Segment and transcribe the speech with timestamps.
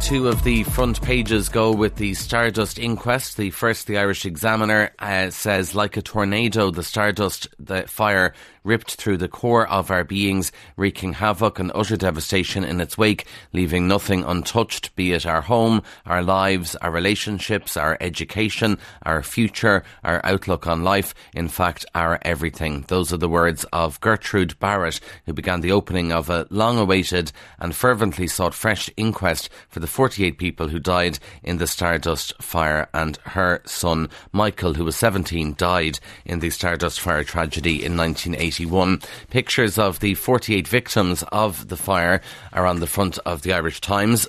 [0.00, 3.36] Two of the front pages go with the Stardust inquest.
[3.36, 8.32] The first, the Irish Examiner, uh, says, like a tornado, the Stardust the fire
[8.64, 13.26] ripped through the core of our beings, wreaking havoc and utter devastation in its wake,
[13.52, 19.82] leaving nothing untouched, be it our home, our lives, our relationships, our education, our future,
[20.04, 22.84] our outlook on life, in fact, our everything.
[22.88, 27.32] Those are the words of Gertrude Barrett, who began the opening of a long awaited
[27.58, 32.88] and fervently sought fresh inquest for the 48 people who died in the Stardust fire,
[32.94, 39.02] and her son, Michael, who was 17, died in the Stardust fire tragedy in 1981.
[39.30, 42.20] Pictures of the 48 victims of the fire
[42.52, 44.26] are on the front of the Irish Times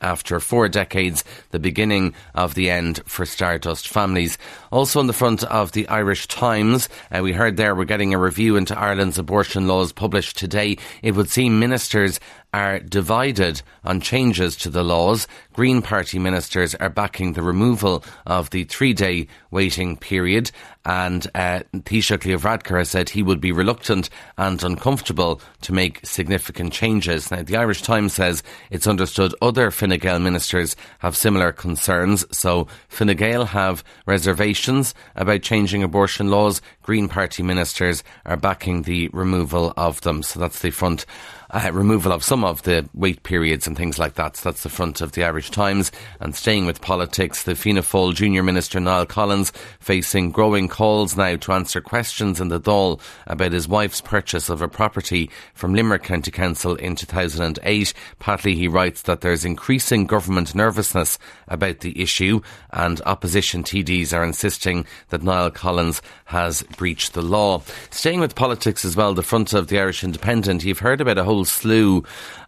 [0.00, 4.38] after four decades, the beginning of the end for Stardust families.
[4.70, 8.18] Also on the front of the Irish Times, uh, we heard there we're getting a
[8.18, 10.76] review into Ireland's abortion laws published today.
[11.02, 12.20] It would seem ministers
[12.52, 15.26] are divided on changes to the laws.
[15.52, 20.50] Green Party ministers are backing the removal of the three day waiting period.
[20.84, 27.30] And uh, Taoiseach Leo said he would be reluctant and uncomfortable to make significant changes.
[27.30, 32.24] Now, the Irish Times says it's understood other Fine Gael ministers have similar concerns.
[32.30, 36.62] So Fine Gael have reservations about changing abortion laws.
[36.82, 40.22] Green Party ministers are backing the removal of them.
[40.22, 41.04] So that's the front
[41.50, 44.36] uh, removal of some of the wait periods and things like that.
[44.36, 45.90] So that's the front of the Irish Times.
[46.20, 51.36] And staying with politics, the Fianna Fáil Junior Minister Niall Collins facing growing calls now
[51.36, 56.02] to answer questions in the Dáil about his wife's purchase of a property from Limerick
[56.02, 57.94] County Council in 2008.
[58.18, 61.18] Partly he writes that there's increasing government nervousness
[61.48, 67.62] about the issue and opposition TDs are insisting that Niall Collins has breached the law.
[67.90, 71.24] Staying with politics as well, the front of the Irish Independent, you've heard about a
[71.24, 72.02] whole whole slew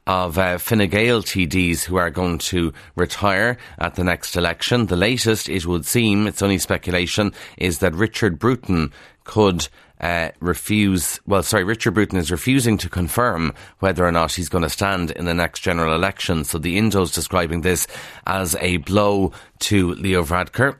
[0.06, 4.86] of uh, Fine Gael TDs who are going to retire at the next election.
[4.86, 8.92] The latest, it would seem, it's only speculation, is that Richard Bruton
[9.24, 9.68] could
[10.00, 14.64] uh, refuse, well, sorry, Richard Bruton is refusing to confirm whether or not he's going
[14.64, 16.44] to stand in the next general election.
[16.44, 17.86] So the Indo's describing this
[18.26, 20.78] as a blow to Leo Varadkar.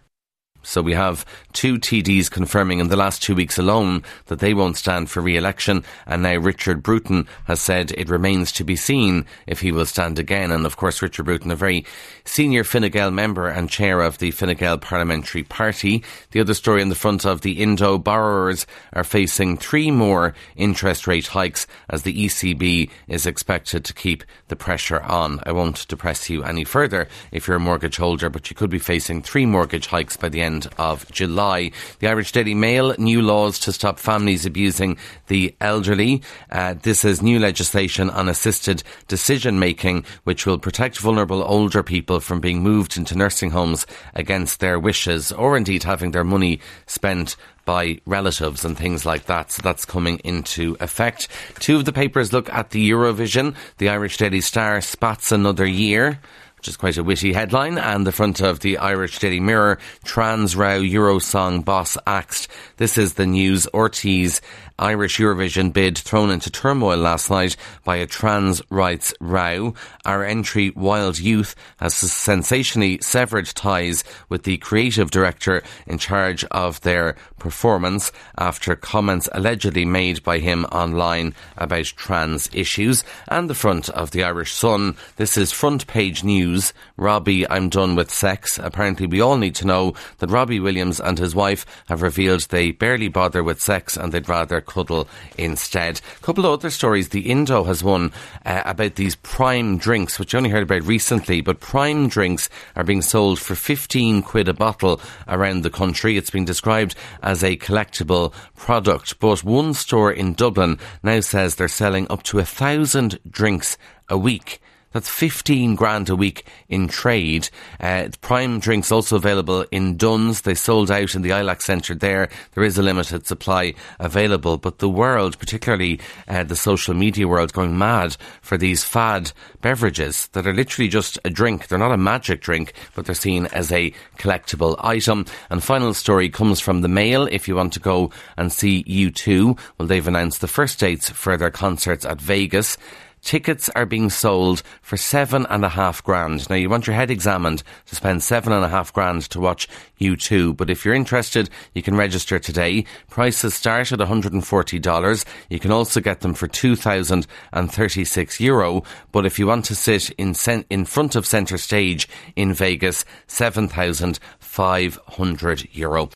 [0.63, 4.77] So we have two TDs confirming in the last two weeks alone that they won't
[4.77, 9.61] stand for re-election, and now Richard Bruton has said it remains to be seen if
[9.61, 10.51] he will stand again.
[10.53, 11.87] And of course, Richard Bruton, a very
[12.25, 16.05] senior Fine Gael member and chair of the Fine Gael Parliamentary Party.
[16.33, 21.07] The other story in the front of the Indo borrowers are facing three more interest
[21.07, 25.41] rate hikes as the ECB is expected to keep the pressure on.
[25.47, 28.79] I won't depress you any further if you're a mortgage holder, but you could be
[28.79, 31.71] facing three mortgage hikes by the end end of July.
[32.01, 36.23] The Irish Daily Mail, new laws to stop families abusing the elderly.
[36.51, 42.19] Uh, this is new legislation on assisted decision making, which will protect vulnerable older people
[42.19, 47.37] from being moved into nursing homes against their wishes or indeed having their money spent
[47.65, 49.53] by relatives and things like that.
[49.53, 51.29] So that's coming into effect.
[51.61, 53.55] Two of the papers look at the Eurovision.
[53.79, 56.19] The Irish Daily Star spots another year
[56.61, 60.55] which is quite a witty headline, and the front of the Irish Daily Mirror, Trans
[60.55, 62.49] Row Eurosong boss axed.
[62.77, 63.67] This is the news.
[63.73, 64.43] RTÉ's
[64.81, 67.55] Irish Eurovision bid thrown into turmoil last night
[67.85, 69.75] by a trans rights row.
[70.07, 76.81] Our entry, Wild Youth, has sensationally severed ties with the creative director in charge of
[76.81, 83.05] their performance after comments allegedly made by him online about trans issues.
[83.29, 86.50] And the front of the Irish Sun, this is front page news.
[86.97, 88.59] Robbie, I'm done with sex.
[88.59, 92.73] Apparently, we all need to know that Robbie Williams and his wife have revealed they
[92.73, 96.01] barely bother with sex and they'd rather cuddle instead.
[96.17, 97.11] A couple of other stories.
[97.11, 98.13] The Indo has one
[98.45, 102.85] uh, about these prime drinks, which I only heard about recently, but prime drinks are
[102.85, 106.17] being sold for 15 quid a bottle around the country.
[106.17, 111.69] It's been described as a collectible product, but one store in Dublin now says they're
[111.69, 114.61] selling up to a thousand drinks a week.
[114.93, 117.49] That's 15 grand a week in trade.
[117.79, 120.41] Uh, prime drinks also available in Dunnes.
[120.41, 122.29] They sold out in the ILAC Centre there.
[122.55, 127.53] There is a limited supply available, but the world, particularly uh, the social media world,
[127.53, 131.69] going mad for these fad beverages that are literally just a drink.
[131.69, 135.25] They're not a magic drink, but they're seen as a collectible item.
[135.51, 137.29] And final story comes from the Mail.
[137.31, 141.37] If you want to go and see U2, well, they've announced the first dates for
[141.37, 142.77] their concerts at Vegas.
[143.23, 146.49] Tickets are being sold for seven and a half grand.
[146.49, 149.67] Now, you want your head examined to spend seven and a half grand to watch
[150.01, 152.85] U2, but if you're interested, you can register today.
[153.09, 155.25] Prices start at $140.
[155.49, 158.83] You can also get them for 2,036 euro,
[159.13, 160.35] but if you want to sit in,
[160.71, 166.11] in front of centre stage in Vegas, 7,500 euro.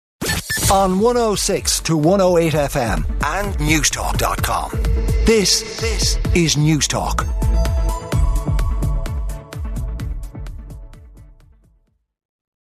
[0.72, 4.70] On 106 to 108 FM and Newstalk.com.
[5.24, 7.24] This, this is Newstalk.